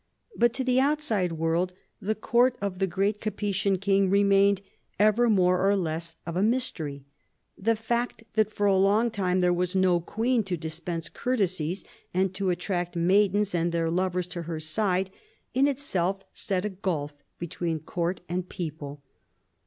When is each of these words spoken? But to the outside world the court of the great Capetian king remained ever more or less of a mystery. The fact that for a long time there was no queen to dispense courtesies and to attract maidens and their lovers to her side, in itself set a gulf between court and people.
But 0.35 0.51
to 0.53 0.63
the 0.63 0.79
outside 0.79 1.33
world 1.33 1.73
the 2.01 2.15
court 2.15 2.55
of 2.59 2.79
the 2.79 2.87
great 2.87 3.21
Capetian 3.21 3.77
king 3.79 4.09
remained 4.09 4.63
ever 4.99 5.29
more 5.29 5.63
or 5.69 5.75
less 5.75 6.15
of 6.25 6.35
a 6.35 6.41
mystery. 6.41 7.05
The 7.55 7.75
fact 7.75 8.23
that 8.33 8.51
for 8.51 8.65
a 8.65 8.75
long 8.75 9.11
time 9.11 9.41
there 9.41 9.53
was 9.53 9.75
no 9.75 9.99
queen 9.99 10.41
to 10.45 10.57
dispense 10.57 11.07
courtesies 11.07 11.85
and 12.15 12.33
to 12.33 12.49
attract 12.49 12.95
maidens 12.95 13.53
and 13.53 13.71
their 13.71 13.91
lovers 13.91 14.25
to 14.29 14.41
her 14.41 14.59
side, 14.59 15.11
in 15.53 15.67
itself 15.67 16.23
set 16.33 16.65
a 16.65 16.69
gulf 16.69 17.13
between 17.37 17.79
court 17.79 18.21
and 18.27 18.49
people. 18.49 19.03